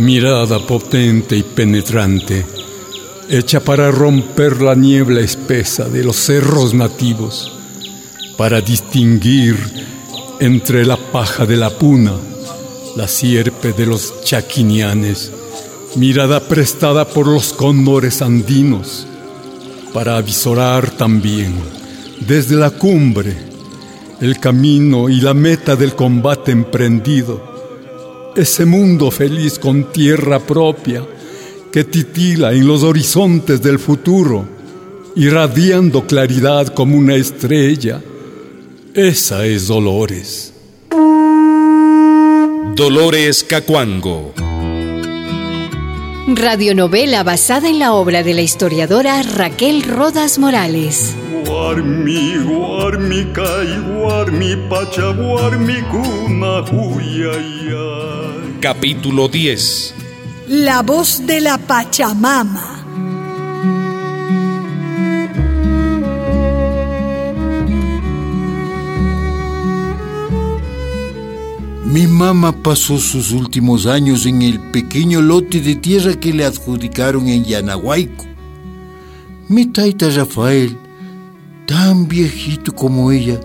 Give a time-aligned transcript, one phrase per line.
[0.00, 2.46] Mirada potente y penetrante,
[3.28, 7.52] hecha para romper la niebla espesa de los cerros nativos,
[8.38, 9.58] para distinguir
[10.40, 12.14] entre la paja de la puna,
[12.96, 15.32] la sierpe de los chaquinianes,
[15.96, 19.06] mirada prestada por los cóndores andinos,
[19.92, 21.56] para avisorar también
[22.26, 23.36] desde la cumbre
[24.22, 27.49] el camino y la meta del combate emprendido,
[28.36, 31.04] ese mundo feliz con tierra propia
[31.72, 34.44] que titila en los horizontes del futuro,
[35.16, 38.00] irradiando claridad como una estrella.
[38.94, 40.52] Esa es Dolores.
[42.74, 44.32] Dolores Cacuango.
[46.26, 51.14] Radionovela basada en la obra de la historiadora Raquel Rodas Morales.
[51.46, 56.62] Guarmi, guarmi, kai, guarmi, pacha, guarmi, kuna,
[58.60, 59.94] Capítulo 10.
[60.48, 62.84] La voz de la Pachamama.
[71.86, 77.28] Mi mamá pasó sus últimos años en el pequeño lote de tierra que le adjudicaron
[77.28, 78.26] en Yanahuayco.
[79.48, 80.76] Mi taita Rafael,
[81.66, 83.40] tan viejito como ella,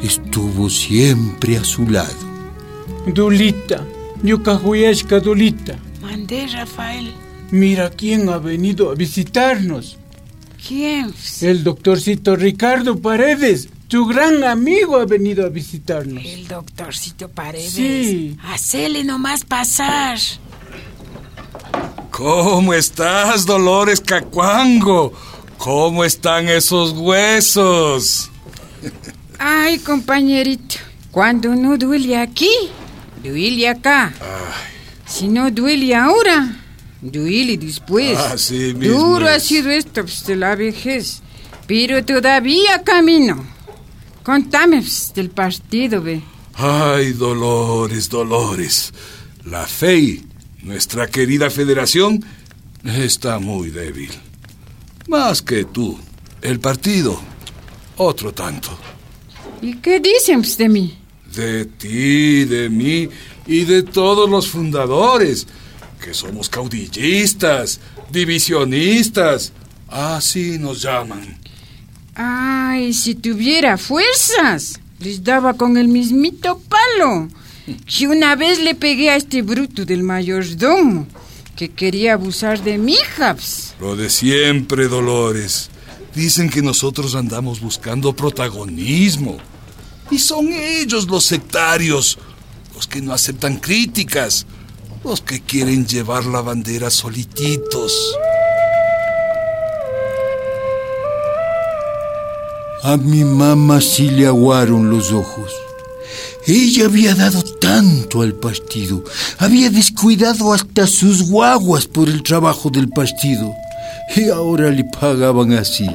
[0.00, 2.14] estuvo siempre a su lado.
[3.12, 3.84] Dulita,
[4.22, 5.78] Yucajuyashka Dulita.
[6.00, 7.12] Mandé, Rafael.
[7.50, 9.98] Mira quién ha venido a visitarnos.
[10.66, 11.14] ¿Quién?
[11.40, 16.24] El doctorcito Ricardo Paredes, tu gran amigo ha venido a visitarnos.
[16.24, 17.72] El doctorcito Paredes.
[17.72, 18.36] Sí.
[18.42, 20.18] Hacele nomás pasar.
[22.10, 25.12] ¿Cómo estás, Dolores Cacuango?
[25.58, 28.30] ¿Cómo están esos huesos?
[29.38, 30.76] Ay, compañerito,
[31.10, 32.50] cuando no duele aquí,
[33.28, 34.12] duele acá.
[35.06, 36.56] Si no duele ahora,
[37.00, 38.18] duele después.
[38.18, 39.44] Así mismo Duro ha es.
[39.44, 41.22] sido esto pues, de la vejez,
[41.66, 43.44] pero todavía camino.
[44.22, 46.22] Contame pues, del partido, ve.
[46.54, 48.92] Ay, Dolores, Dolores.
[49.44, 50.24] La FEI,
[50.62, 52.24] nuestra querida federación,
[52.84, 54.10] está muy débil.
[55.08, 55.98] Más que tú.
[56.42, 57.20] El partido,
[57.96, 58.76] otro tanto.
[59.62, 60.98] ¿Y qué dicen pues, de mí?
[61.36, 63.10] De ti, de mí
[63.46, 65.46] y de todos los fundadores,
[66.02, 67.78] que somos caudillistas,
[68.10, 69.52] divisionistas.
[69.86, 71.38] Así nos llaman.
[72.14, 77.28] Ay, si tuviera fuerzas, les daba con el mismito palo.
[77.84, 81.06] Que una vez le pegué a este bruto del mayordomo,
[81.54, 83.34] que quería abusar de mi hija.
[83.34, 83.74] pues.
[83.78, 85.68] Lo de siempre, Dolores.
[86.14, 89.36] Dicen que nosotros andamos buscando protagonismo.
[90.10, 92.18] Y son ellos los sectarios,
[92.74, 94.46] los que no aceptan críticas,
[95.04, 97.92] los que quieren llevar la bandera solititos.
[102.82, 105.52] A mi mamá sí le aguaron los ojos.
[106.46, 109.02] Ella había dado tanto al partido,
[109.38, 113.52] había descuidado hasta sus guaguas por el trabajo del partido.
[114.14, 115.90] Y ahora le pagaban así.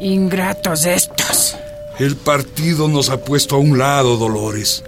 [0.00, 1.56] Ingratos estos.
[1.98, 4.82] El partido nos ha puesto a un lado, Dolores.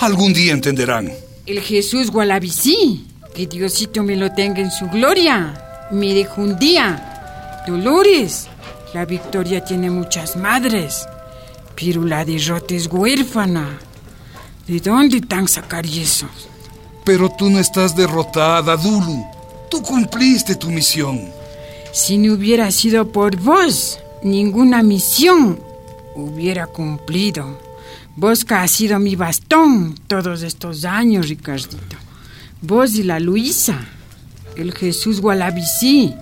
[0.00, 1.12] Algún día entenderán.
[1.44, 7.64] El Jesús Gualabicí, que Diosito me lo tenga en su gloria, me dijo un día,
[7.66, 8.46] Dolores,
[8.94, 11.06] la victoria tiene muchas madres,
[11.74, 13.78] pero la derrota es huérfana.
[14.66, 16.26] ¿De dónde tan sacar eso?
[17.04, 19.24] Pero tú no estás derrotada, Dulu.
[19.68, 21.28] Tú cumpliste tu misión.
[21.92, 25.60] Si no hubiera sido por vos, ninguna misión
[26.16, 27.58] hubiera cumplido.
[28.46, 31.96] Que has sido mi bastón todos estos años, Ricardito.
[32.62, 33.78] Vos y la Luisa,
[34.56, 36.14] el Jesús Gualabicí,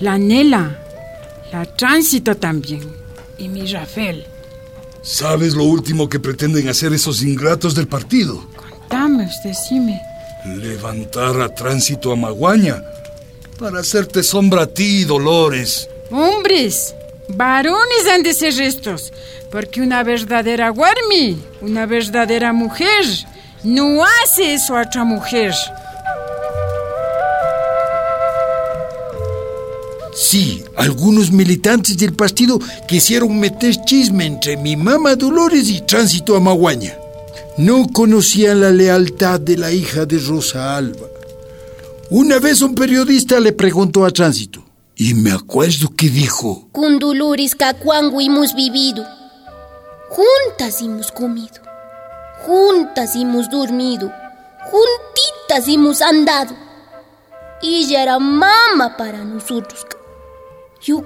[0.00, 0.78] la Nela,
[1.52, 2.82] la Tránsito también,
[3.38, 4.24] y mi Rafael.
[5.02, 8.46] ¿Sabes lo último que pretenden hacer esos ingratos del partido?
[8.88, 10.00] Dame, decime.
[10.46, 12.82] Levantar a tránsito a Maguaña
[13.58, 15.88] para hacerte sombra a ti, Dolores.
[16.10, 16.94] Hombres,
[17.28, 19.12] varones han de ser estos,
[19.50, 23.04] porque una verdadera Guarmi, una verdadera mujer,
[23.64, 25.54] no hace eso a otra mujer.
[30.14, 36.40] Sí, algunos militantes del partido quisieron meter chisme entre mi mamá Dolores y Tránsito a
[36.40, 36.96] Maguaña.
[37.56, 41.06] No conocían la lealtad de la hija de Rosa Alba.
[42.10, 44.61] Una vez un periodista le preguntó a Tránsito,
[45.04, 49.04] y me acuerdo que dijo, Con Dolores Cacuango hemos vivido.
[50.10, 51.60] Juntas hemos comido.
[52.46, 54.12] Juntas hemos dormido.
[54.70, 56.54] Juntitas hemos andado.
[57.62, 59.84] ella era mamá para nosotros.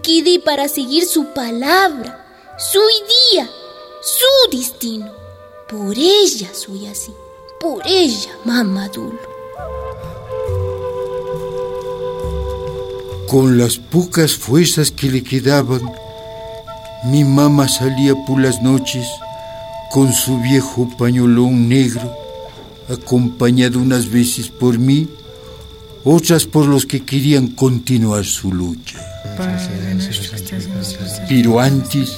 [0.02, 2.80] Quedé para seguir su palabra, su
[3.32, 3.48] idea,
[4.02, 5.10] su destino.
[5.70, 7.14] Por ella soy así,
[7.58, 9.18] por ella, mamá Dulo.
[13.28, 15.82] Con las pocas fuerzas que le quedaban,
[17.06, 19.04] mi mamá salía por las noches
[19.90, 22.16] con su viejo pañolón negro,
[22.88, 25.08] acompañado unas veces por mí,
[26.04, 29.00] otras por los que querían continuar su lucha.
[31.28, 32.16] Pero antes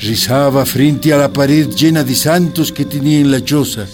[0.00, 3.86] rezaba frente a la pared llena de santos que tenía en la choza.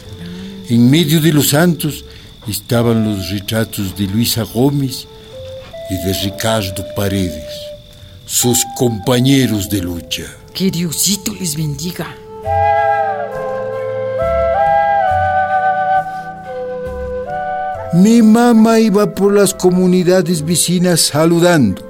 [0.71, 2.03] En medio de los santos
[2.49, 5.07] estaban los retratos de Luisa Gómez
[5.91, 7.53] y de Ricardo Paredes,
[8.25, 10.23] sus compañeros de lucha.
[10.55, 12.17] Que Diosito les bendiga.
[17.93, 21.83] Mi mamá iba por las comunidades vecinas saludando,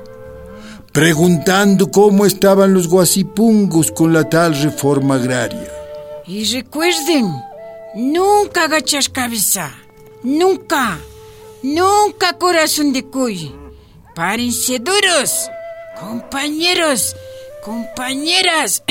[0.93, 5.71] preguntando cómo estaban los guasipungos con la tal reforma agraria.
[6.27, 7.31] Y recuerden,
[7.95, 9.75] nunca agachar cabeza,
[10.23, 10.99] nunca,
[11.63, 13.60] nunca corazón de cuy.
[14.15, 15.51] Párense duros,
[15.99, 17.17] compañeros,
[17.63, 18.83] compañeras.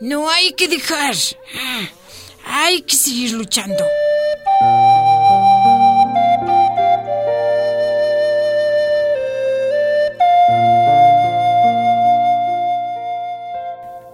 [0.00, 1.14] No hay que dejar,
[2.46, 3.84] hay que seguir luchando.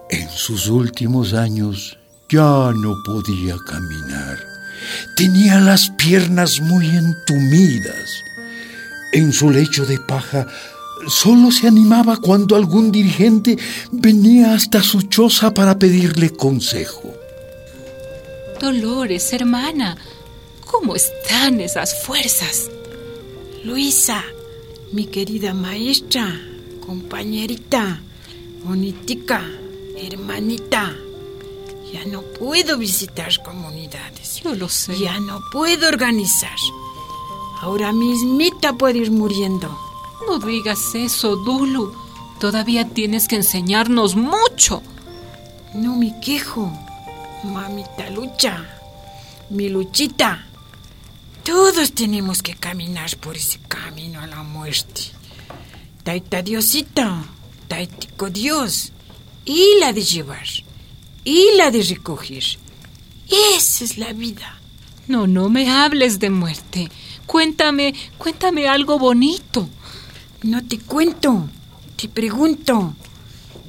[0.09, 1.97] En sus últimos años
[2.29, 4.37] ya no podía caminar.
[5.15, 8.26] Tenía las piernas muy entumidas.
[9.13, 10.47] En su lecho de paja
[11.07, 13.57] solo se animaba cuando algún dirigente
[13.91, 17.13] venía hasta su choza para pedirle consejo.
[18.59, 19.97] Dolores, hermana,
[20.65, 22.69] ¿cómo están esas fuerzas?
[23.63, 24.23] Luisa,
[24.91, 26.41] mi querida maestra,
[26.85, 28.01] compañerita,
[28.63, 29.43] bonitica,
[29.95, 30.95] hermanita.
[31.93, 34.41] Ya no puedo visitar comunidades.
[34.43, 34.99] Yo lo sé.
[34.99, 36.57] Ya no puedo organizar.
[37.61, 39.77] Ahora mismita puedo ir muriendo.
[40.27, 41.93] No digas eso, Dulu.
[42.39, 44.83] Todavía tienes que enseñarnos mucho.
[45.73, 46.71] No me quejo.
[47.43, 48.65] Mamita lucha.
[49.49, 50.45] Mi luchita.
[51.43, 55.03] Todos tenemos que caminar por ese camino a la muerte.
[56.03, 57.03] Taita Diosito,
[57.67, 58.91] Taitico Dios,
[59.45, 60.45] y la de llevar,
[61.23, 62.43] y la de recoger.
[63.55, 64.59] Esa es la vida.
[65.07, 66.91] No, no me hables de muerte.
[67.27, 69.69] Cuéntame, cuéntame algo bonito.
[70.43, 71.49] No te cuento,
[71.97, 72.95] te pregunto.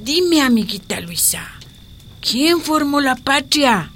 [0.01, 1.45] Dime, amiguita Luisa,
[2.21, 3.91] ¿quién formó la patria?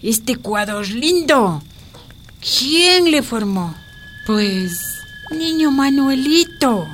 [0.00, 1.62] Este Ecuador lindo.
[2.40, 3.74] ¿Quién le formó?
[4.26, 4.80] Pues...
[5.30, 6.86] Niño Manuelito.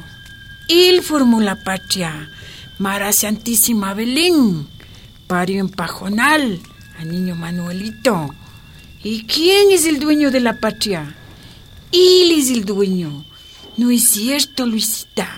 [0.68, 2.30] Él formó la patria.
[2.78, 4.66] Mara Santísima Belén.
[5.26, 6.60] Parió en Pajonal
[6.98, 8.34] a Niño Manuelito.
[9.02, 11.16] ¿Y quién es el dueño de la patria?
[11.92, 13.24] Él es el dueño.
[13.76, 15.28] No es cierto, Luisita.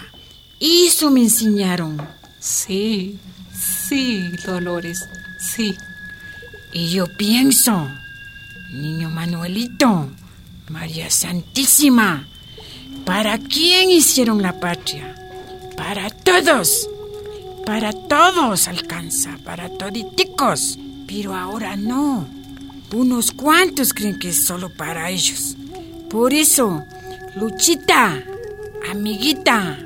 [0.60, 2.00] Eso me enseñaron.
[2.38, 3.18] Sí,
[3.88, 5.75] sí, Dolores, sí.
[6.73, 7.88] Y yo pienso,
[8.73, 10.11] Niño Manuelito,
[10.68, 12.26] María Santísima,
[13.04, 15.14] ¿para quién hicieron la patria?
[15.76, 16.88] Para todos.
[17.66, 20.78] Para todos alcanza, para toditicos.
[21.06, 22.26] Pero ahora no.
[22.92, 25.56] Unos cuantos creen que es solo para ellos.
[26.12, 26.85] Por eso,
[27.37, 28.23] Luchita,
[28.90, 29.78] amiguita,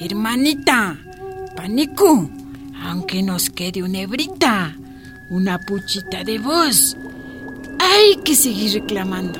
[0.00, 0.96] hermanita,
[1.54, 2.30] panicu,
[2.82, 4.74] aunque nos quede una hebrita,
[5.28, 6.96] una puchita de voz,
[7.78, 9.38] hay que seguir reclamando.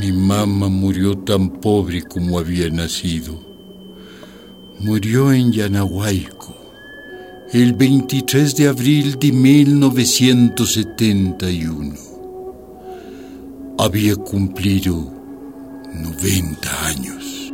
[0.00, 3.38] Mi mamá murió tan pobre como había nacido.
[4.80, 6.67] Murió en Yanahuayco
[7.52, 11.94] el 23 de abril de 1971.
[13.78, 15.10] Había cumplido
[15.94, 17.50] 90 años.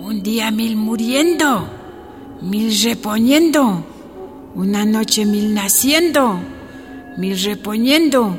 [0.00, 1.66] Un día mil muriendo,
[2.42, 3.82] mil reponiendo,
[4.56, 6.38] una noche mil naciendo,
[7.16, 8.36] mil reponiendo.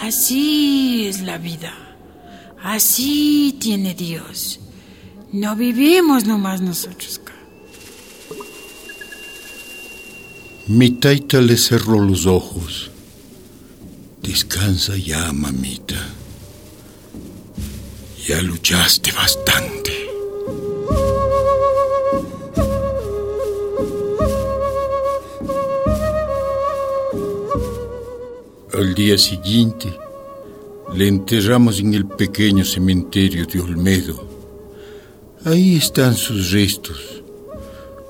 [0.00, 1.91] Así es la vida.
[2.62, 4.60] Así tiene Dios.
[5.32, 7.20] No vivimos nomás nosotros.
[10.68, 12.90] Mi taita le cerró los ojos.
[14.22, 15.96] Descansa ya, mamita.
[18.28, 19.92] Ya luchaste bastante.
[28.72, 29.98] Al día siguiente,
[30.94, 34.28] le enterramos en el pequeño cementerio de Olmedo.
[35.44, 37.22] Ahí están sus restos,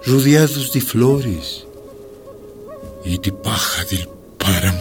[0.05, 1.65] rodeados de flores
[3.05, 4.09] y de paja del
[4.39, 4.81] páramo.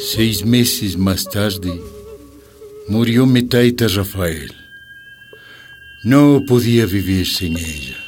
[0.00, 1.80] Seis meses más tarde,
[2.88, 4.54] murió Metaita Rafael.
[6.04, 8.05] No podía vivir sin ella.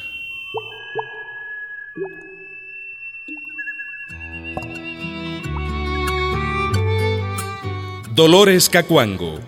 [8.19, 9.39] Dolores Cacuango,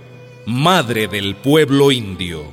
[0.45, 2.45] madre del pueblo indio.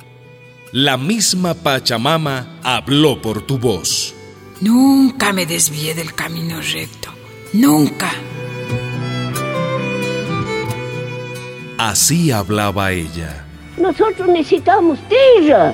[0.73, 4.17] La misma Pachamama habló por tu voz.
[4.61, 7.11] Nunca me desvié del camino recto.
[7.53, 8.11] Nunca.
[11.79, 13.47] Así hablaba ella.
[13.77, 15.73] Nosotros necesitamos tierra,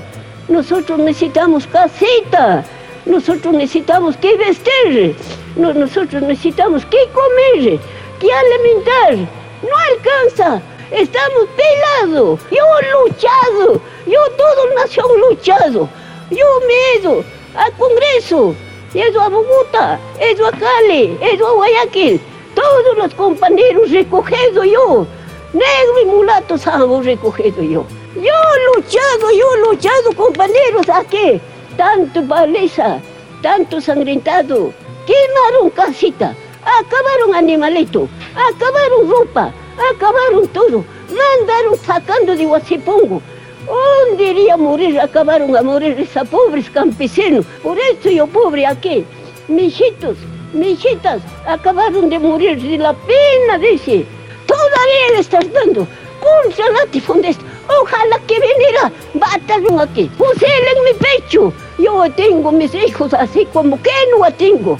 [0.50, 2.62] nosotros necesitamos casita,
[3.06, 5.16] nosotros necesitamos que vestir,
[5.56, 7.80] nosotros necesitamos que comer,
[8.20, 9.43] que alimentar.
[9.68, 12.40] No alcanza, estamos pelados.
[12.50, 15.88] Yo luchado, yo todo nación luchado.
[16.30, 17.24] Yo me he ido
[17.56, 18.54] al Congreso,
[18.94, 22.20] he a Bogotá, he a Cali, he a Guayaquil.
[22.54, 25.06] Todos los compañeros recogido yo
[25.54, 27.86] negro y mulato salvo recogido yo.
[28.16, 31.40] Yo he luchado, yo he luchado, compañeros, aquí.
[31.76, 33.00] Tanto baliza,
[33.42, 34.72] tanto sangrentado.
[35.06, 39.52] Quemaron casita, acabaron animalito, acabaron ropa,
[39.94, 40.84] acabaron todo.
[41.08, 43.22] Mandaron sacando de Huasipongo.
[43.66, 45.00] ¿Dónde iría a morir?
[45.00, 47.46] Acabaron a morir esos pobres campesinos.
[47.62, 49.04] Por eso yo pobre aquí.
[49.48, 50.16] Mijitos,
[50.52, 54.06] mijitas, acabaron de morir de la pena, dice
[54.46, 55.86] todavía le estás dando
[56.20, 57.36] contra latifundes.
[57.80, 61.52] Ojalá que viniera, bátalo aquí, pusele en mi pecho.
[61.78, 64.78] Yo tengo mis hijos así como que no tengo.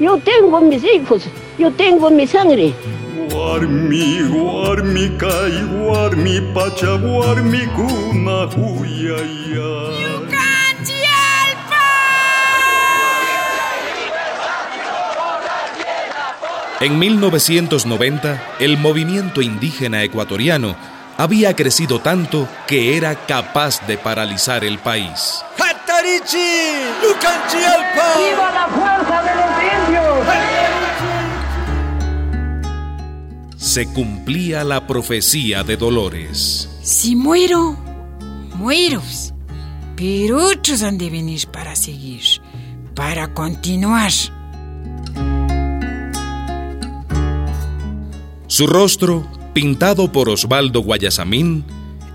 [0.00, 1.24] Yo tengo mis hijos,
[1.58, 2.72] yo tengo mi sangre.
[3.30, 9.88] Guarmi, guarmi, kai, guarmi, pacha, guarmi, kuna, huyaya.
[16.80, 20.76] En 1990, el movimiento indígena ecuatoriano
[21.16, 25.42] había crecido tanto que era capaz de paralizar el país.
[28.16, 28.66] ¡Viva la
[33.58, 36.70] Se cumplía la profecía de Dolores.
[36.80, 37.76] Si muero,
[38.54, 39.02] muero.
[39.96, 42.22] Pero otros han de venir para seguir,
[42.94, 44.12] para continuar.
[48.46, 51.64] Su rostro, pintado por Osvaldo Guayasamín,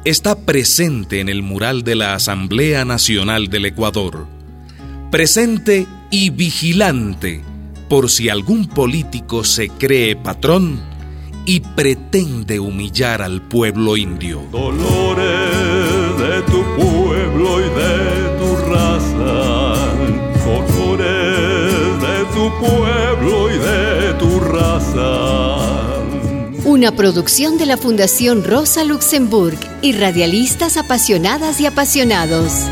[0.06, 4.28] está presente en el mural de la Asamblea Nacional del Ecuador.
[5.12, 7.42] Presente y vigilante
[7.90, 10.93] por si algún político se cree patrón
[11.46, 14.44] y pretende humillar al pueblo indio.
[14.52, 19.74] Dolores de tu pueblo y de tu raza.
[20.46, 25.94] Dolores de tu pueblo y de tu raza.
[26.66, 32.68] Una producción de la Fundación Rosa Luxemburg y radialistas apasionadas y apasionados.